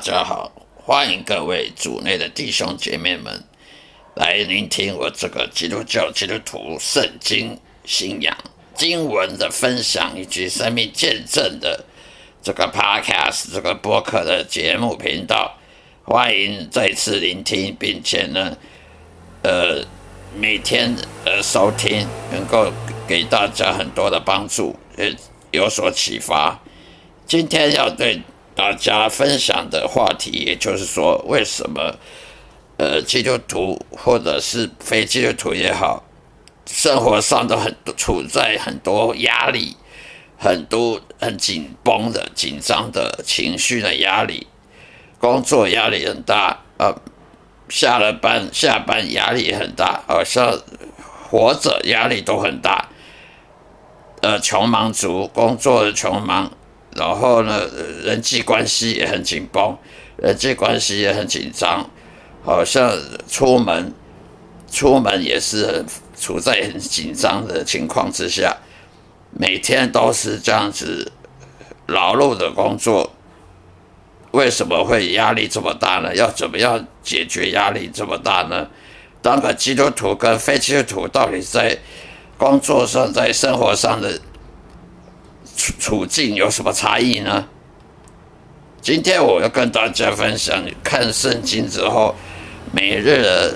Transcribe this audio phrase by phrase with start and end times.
[0.00, 0.50] 大家好，
[0.82, 3.44] 欢迎各位主内的弟兄姐妹们
[4.14, 8.34] 来聆听我这个基督教基督徒圣经信仰
[8.74, 11.84] 经文的分享以及生命见证的
[12.42, 15.58] 这个 podcast 这个播客的节目频道，
[16.04, 18.56] 欢迎再次聆听，并且呢，
[19.42, 19.84] 呃，
[20.34, 20.96] 每天
[21.26, 22.72] 呃收听，能够
[23.06, 25.10] 给大家很多的帮助，呃，
[25.50, 26.58] 有所启发。
[27.26, 28.22] 今天要对。
[28.60, 31.94] 大家分享的话题，也就是说，为什么
[32.76, 36.04] 呃基督徒或者是非基督徒也好，
[36.66, 39.78] 生活上都很处在很多压力、
[40.36, 44.46] 很多很紧绷的紧张的情绪的压力，
[45.18, 46.94] 工作压力很大呃，
[47.70, 50.60] 下了班下班压力很大，好像
[51.30, 52.90] 活着压力都很大，
[54.20, 56.52] 呃，穷忙族工作的穷忙。
[56.96, 57.68] 然后呢，
[58.04, 59.78] 人际关系也很紧绷，
[60.16, 61.88] 人际关系也很紧张，
[62.44, 62.92] 好像
[63.28, 63.94] 出门
[64.68, 65.86] 出门也是很
[66.18, 68.56] 处在很紧张的情况之下，
[69.30, 71.12] 每天都是这样子
[71.86, 73.12] 劳碌的工作，
[74.32, 76.12] 为什么会压力这么大呢？
[76.16, 78.68] 要怎么样解决压力这么大呢？
[79.22, 81.78] 当个基督徒跟非基督徒到底在
[82.36, 84.20] 工作上、在生活上的？
[85.56, 87.48] 处处境有什么差异呢？
[88.82, 92.14] 今天我要跟大家分享，看圣经之后，
[92.72, 93.54] 每日的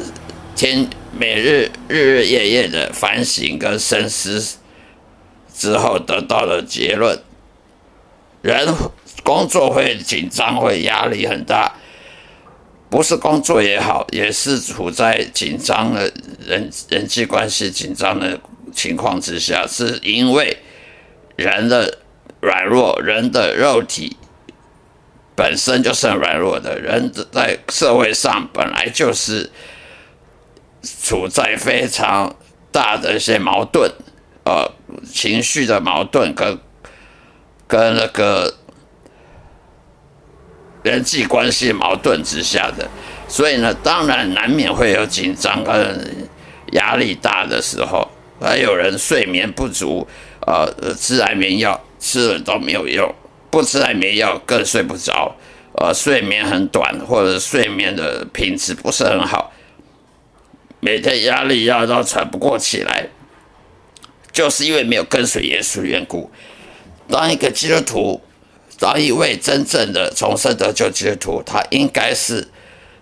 [0.54, 0.86] 天，
[1.18, 4.58] 每日日日夜夜的反省跟深思
[5.54, 7.18] 之后得到的结论：
[8.42, 8.68] 人
[9.22, 11.72] 工作会紧张，会压力很大，
[12.90, 16.12] 不是工作也好，也是处在紧张的
[16.44, 18.38] 人人际关系紧张的
[18.74, 20.58] 情况之下，是因为。
[21.36, 21.98] 人的
[22.40, 24.16] 软弱，人的肉体
[25.34, 26.78] 本身就是很软弱的。
[26.78, 29.50] 人在社会上本来就是
[30.82, 32.36] 处在非常
[32.70, 33.90] 大的一些矛盾，
[34.44, 34.70] 呃，
[35.10, 36.58] 情绪的矛盾跟
[37.66, 38.54] 跟那个
[40.82, 42.88] 人际关系矛盾之下的，
[43.26, 46.28] 所以呢，当然难免会有紧张跟
[46.72, 48.08] 压力大的时候，
[48.40, 50.06] 还有人睡眠不足。
[50.46, 53.14] 呃，吃安眠药吃了都没有用，
[53.50, 55.34] 不吃安眠药更睡不着，
[55.78, 59.54] 呃，睡眠很短或者睡眠的品质不是很好，
[60.80, 63.08] 每天压力压到喘不过气来，
[64.32, 66.30] 就是因为没有跟随耶稣缘故。
[67.08, 68.20] 当一个基督徒，
[68.78, 72.46] 当一位真正的重生得救基督徒，他应该是，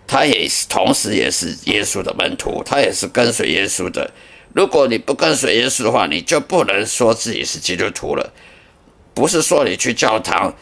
[0.07, 4.09] 他也是同时也是耶稣的门徒，他也是跟随耶稣的。
[4.53, 8.31] 如果你不跟随耶稣的话，你就不能说自己是基督徒了。
[9.13, 10.53] 不是说你去教堂，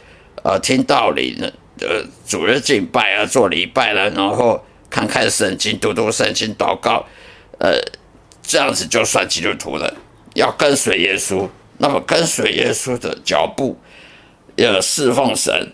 [0.43, 7.05] 呃，听道理呢，呃，主日敬拜啊，做礼拜了，然后看看圣经，读读圣经，祷告，
[7.59, 7.77] 呃，
[8.41, 9.93] 这样子就算基督徒了。
[10.33, 13.77] 要跟随耶稣，那么跟随耶稣的脚步，
[14.55, 15.73] 要侍奉神。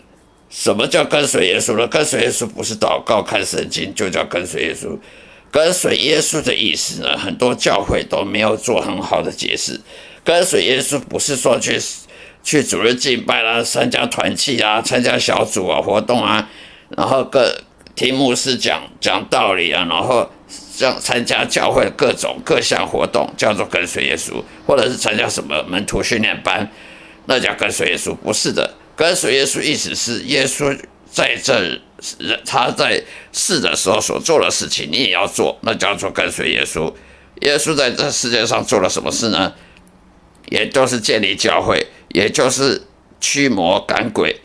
[0.50, 1.86] 什么叫跟随耶稣呢？
[1.86, 4.98] 跟随耶稣不是祷告、看圣经，就叫跟随耶稣。
[5.50, 7.16] 跟随耶稣的意思呢？
[7.16, 9.80] 很多教会都没有做很好的解释。
[10.24, 11.80] 跟随耶稣不是说去
[12.42, 16.48] 去主日敬拜啦、参加团契啊、参加小组啊活动啊，
[16.90, 17.62] 然后各
[17.94, 26.70] 听牧师讲讲道理啊，然后像参加教会各种各项活动，叫做跟随耶稣，或者是参加什么门徒训练班，
[27.26, 28.14] 那叫跟随耶稣。
[28.14, 30.78] 不是的，跟随耶稣意思是耶稣
[31.10, 31.80] 在这。
[32.20, 33.02] 人他在
[33.32, 36.94] 世的时候所做的事情，你也要做，那叫做跟随耶稣。
[37.40, 39.52] 耶稣在这世界上做了什么事呢？
[40.48, 42.80] 也就是建立教会，也就是
[43.20, 44.36] 驱魔赶鬼、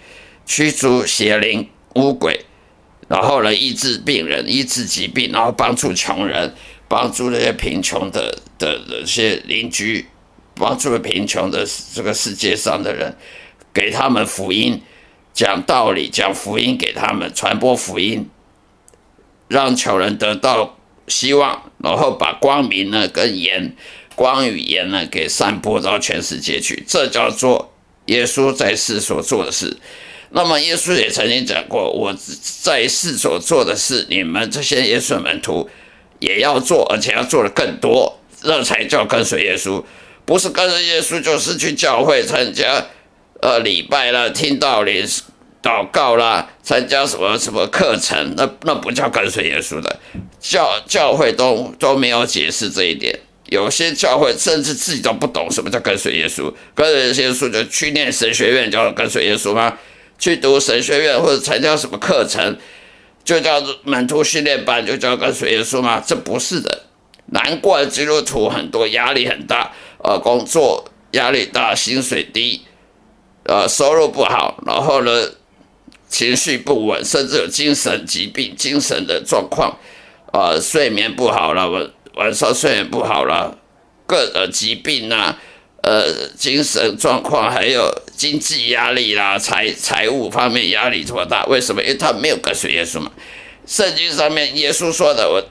[0.48, 2.44] 驱逐邪灵污鬼，
[3.08, 6.56] 然后呢医治病人、医治疾病，然后帮助穷人，
[6.88, 10.08] 帮助那些贫穷的的那些邻居，
[10.56, 11.64] 帮助贫穷的
[11.94, 13.16] 这个世界上的人，
[13.72, 14.82] 给他们福音。
[15.34, 18.30] 讲道理，讲福音给他们，传播福音，
[19.48, 20.78] 让穷人得到
[21.08, 23.76] 希望，然后把光明呢跟盐、
[24.16, 27.74] 光与盐呢给散播到全世界去，这叫做
[28.06, 29.78] 耶稣在世所做的事。
[30.30, 32.16] 那么耶稣也曾经讲过，我
[32.62, 35.70] 在世所做的事，你们这些耶稣门徒
[36.20, 39.84] 也要做，而且要做的更多，这才叫跟随耶稣。
[40.26, 42.86] 不是跟着耶稣，就是去教会参加。
[43.44, 45.06] 呃，礼拜啦，听道理、
[45.62, 50.00] 祷告啦，参加什么什么课程，那那不叫跟随耶稣的。
[50.40, 56.54] 教教会都都没有解释这一点，有些教会甚至自己都不懂什么叫跟随耶稣。
[56.74, 59.78] 跟随耶稣就去念神学院叫跟随耶稣吗？
[60.18, 62.58] 去读神学院或者参加什么课程，
[63.26, 66.02] 就叫做门徒训练班，就叫跟随耶稣吗？
[66.08, 66.84] 这不是的。
[67.34, 72.62] 难怪基督徒很多压力很大，呃，工作压力大，薪水低，
[73.46, 75.12] 呃，收入不好，然后呢，
[76.10, 79.78] 情绪不稳，甚至有精神疾病、精神的状况，
[80.32, 83.58] 呃，睡眠不好了，晚晚上睡眠不好了，
[84.08, 85.40] 各呃疾病啊。
[85.86, 91.82] 呃，精神状况还有经济压力啦，财财务方面压力这么大，为什么？
[91.82, 93.12] 因为他没有跟随耶稣嘛。
[93.68, 95.44] 圣经上面耶稣说的：“我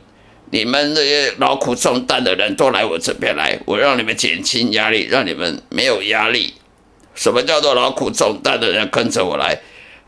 [0.51, 6.55] 你们这些劳苦重担的人都来我这边来，我让你们减轻压力，让你们没有压力。”
[7.15, 9.61] 什么叫做劳苦重担的人跟着我来？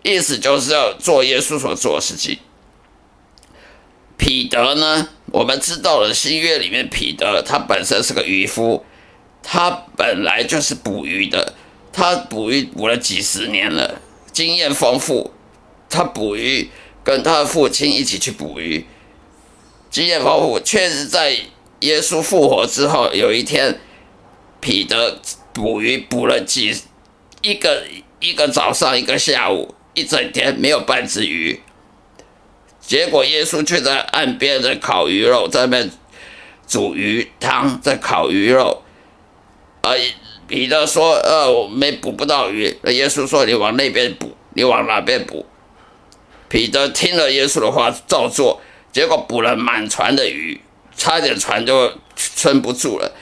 [0.02, 2.38] 意思就是要做耶稣所做的事情。
[4.16, 5.08] 彼得呢？
[5.32, 8.84] 我们知道了新约里面彼得他本身是个渔夫。
[9.42, 11.54] 他本来就是捕鱼的，
[11.92, 14.00] 他捕鱼捕了几十年了，
[14.32, 15.32] 经验丰富。
[15.90, 16.70] 他捕鱼
[17.02, 18.86] 跟他的父亲一起去捕鱼，
[19.90, 20.58] 经验丰富。
[20.60, 21.36] 确实，在
[21.80, 23.78] 耶稣复活之后，有一天，
[24.60, 25.20] 彼得
[25.52, 26.74] 捕鱼捕了几
[27.44, 27.84] 一个
[28.20, 31.60] 一个早上，一个下午，一整天没有半只鱼。
[32.80, 35.86] 结果耶稣却在岸边在烤鱼肉，在那
[36.66, 38.82] 煮鱼汤，在烤鱼肉。
[39.82, 39.92] 啊，
[40.48, 45.44] 彼得说：“呃，我没捕不到鱼。”那耶稣说：“你往那边捕，你往哪边捕？”
[46.48, 50.58] 彼得听了耶稣的话，照做，结果捕了满船的鱼，
[50.96, 53.12] 差点船就撑不住了。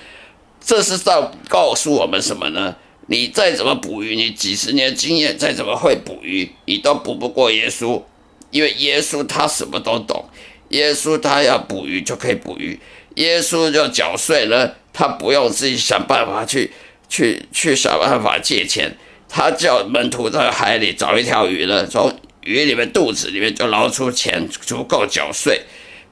[0.61, 2.77] 这是在告诉我们什么呢？
[3.07, 8.03] 你再怎么捕鱼，你几十年经验，再怎么会捕鱼，你都捕不过耶稣，
[8.51, 10.25] 因为耶稣他什么都懂。
[10.69, 12.79] 耶稣他要捕鱼就可以捕鱼，
[13.17, 14.77] 耶稣就缴税了。
[14.95, 16.71] 他不用自己想办法去
[17.09, 18.95] 去去想办法借钱，
[19.29, 25.63] 他叫门徒在海里找一条鱼呢，从鱼里面肚子里面就捞出钱，足够缴税，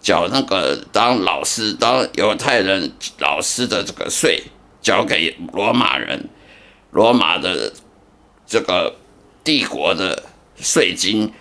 [0.01, 4.43] 缴那个当老师当犹太人老师的这个税，
[4.81, 6.29] 交给罗马人，
[6.91, 7.73] 罗马的
[8.47, 8.97] 这个
[9.45, 10.25] 帝国的
[10.61, 11.33] 税金，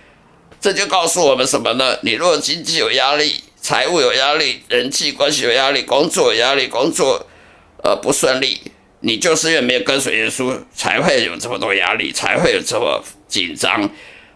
[0.61, 1.97] 这就告诉我们什么呢？
[2.03, 3.43] 你若经济有压力。
[3.61, 7.27] 财务有压力，人际关系有压力，工作有压力，工作
[7.83, 8.57] 呃不顺利，
[9.01, 13.89] 你就是因为没有跟随耶稣，才会有这么多压力，才会有这么紧张，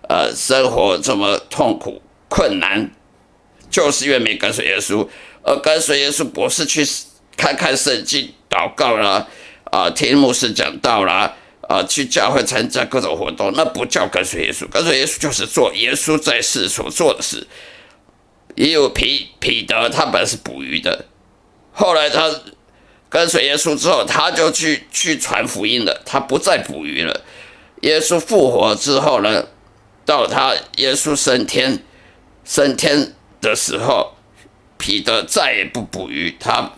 [0.10, 2.92] 呃，生活这么痛苦困难，
[3.70, 5.08] 就是因为没跟随耶稣。
[5.42, 6.86] 而跟随耶稣不是去
[7.38, 9.26] 看看圣经、祷告啦，
[9.74, 11.34] 啊听牧师讲到啦，
[11.68, 14.68] 啊，去教会参加各种活动，那不叫跟随耶稣。
[14.68, 17.48] 跟随耶稣就是做耶稣在世所做的事。
[18.54, 21.06] 也有彼彼得，他本来是捕鱼的，
[21.72, 22.30] 后来他
[23.10, 27.22] 跟随耶稣之后，他就去去传福音了，他不再捕鱼了。
[27.82, 29.48] 耶稣复活之后呢，
[30.06, 31.84] 到他耶稣升天
[32.46, 34.14] 升天的时候，
[34.78, 36.74] 彼得再也不捕鱼，他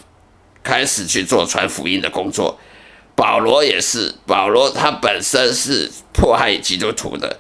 [0.64, 2.58] 开始去做传福音的工作。
[3.16, 7.40] 保罗也是，保罗他本身是迫害基督徒的，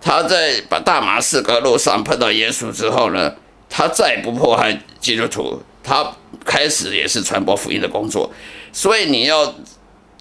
[0.00, 3.34] 他在把大马士革路上碰到耶稣之后呢。
[3.68, 8.32] 他再不迫害基督徒，他开始也是传播福音的工作。
[8.72, 9.56] 所以你要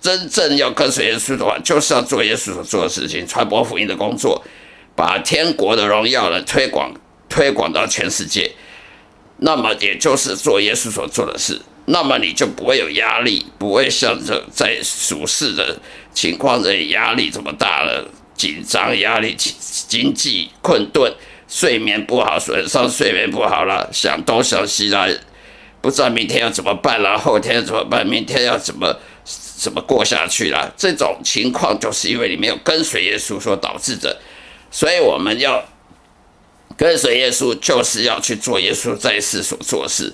[0.01, 4.43] 真正要跟随耶稣的话，就是要做耶稣所做的事情，传播福音的工作，
[4.95, 6.91] 把天国的荣耀呢推广
[7.29, 8.51] 推广到全世界。
[9.37, 15.79] 那么也就是做耶稣所做的事，那么你就不会有压力，不会像这在俗世的
[16.13, 21.13] 情况这压力这么大了，紧张压力、经济困顿。
[21.47, 25.07] 睡眠不好，损伤睡眠不好了，想东想西啦，
[25.79, 28.05] 不知道明天要怎么办了，后天怎么办？
[28.05, 30.73] 明天要怎么怎么过下去了？
[30.75, 34.19] 这种情况就是因为你没有跟随耶稣所导致的。
[34.71, 35.63] 所以我们要
[36.75, 40.11] 跟随耶稣，就是要去做耶稣在世所做事。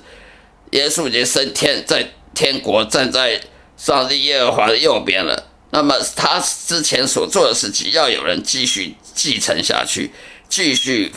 [0.72, 3.40] 耶稣已经升天，在天国站在
[3.78, 5.48] 上帝耶和华的右边了。
[5.72, 10.12] 那么他之前所做的事情，要有人继续继承下去。
[10.50, 11.10] 继续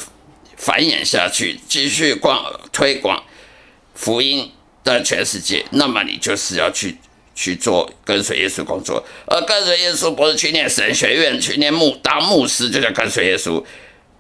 [0.57, 3.21] 繁衍下去，继续广推广
[3.93, 4.53] 福音
[4.85, 6.97] 在全世界，那么你就是要去
[7.35, 9.05] 去做跟随耶稣工作。
[9.27, 13.61] 而跟随耶稣不是去念神学院，去念牧当牧师就叫跟随耶稣。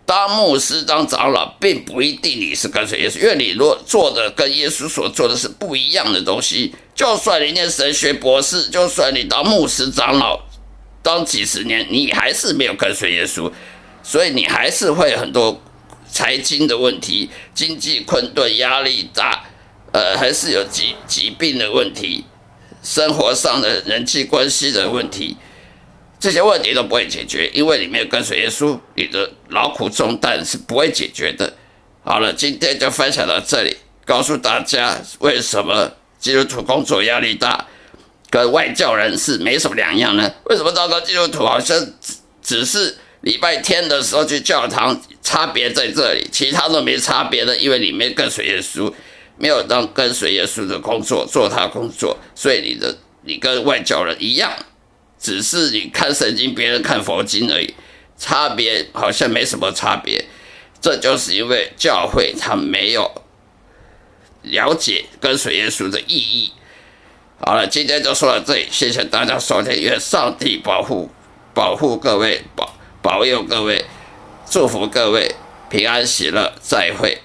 [0.06, 10.40] 当牧师当长老，并不一定你是跟随耶稣，因为你若做的跟耶稣所做的是不一样的东西，就算你念神学博士，就算你当牧师长老
[11.02, 13.50] 当几十年，你还是没有跟随耶稣。
[14.02, 15.62] 所以你还是会很多
[16.06, 19.44] 财经的问题，经济困顿、压力大，
[19.92, 22.26] 呃，还是有疾疾病的问题，
[22.82, 25.38] 生活上的人际关系的问题，
[26.24, 31.52] 这些问题都不会解决，因为里面跟随耶稣，你的劳苦重担是不会解决的。
[32.02, 33.76] 好了，今天就分享到这里，
[34.06, 37.66] 告诉大家为什么基督徒工作压力大，
[38.30, 40.32] 跟外教人士没什么两样呢？
[40.46, 48.90] 为什么糟糕基督徒好像只只是礼拜天的时候去教堂，差别在这里，其他都没差别的，因为里面跟随耶稣，
[49.36, 54.50] 没有当跟随耶稣的工作做他工作，所以你的你跟外教人一样。
[55.24, 57.74] 只是你看圣经，别人看佛经而已，
[58.18, 60.22] 差别好像没什么差别。
[60.82, 63.10] 这就是因为教会他没有
[64.42, 66.52] 了解跟随耶稣的意义。
[67.40, 71.10] 好了，今天就说到这里，谢谢大家收听，愿上帝保护
[71.54, 73.82] 保护各位，保保佑各位，
[74.46, 75.34] 祝福各位
[75.70, 77.22] 平安喜乐，再会。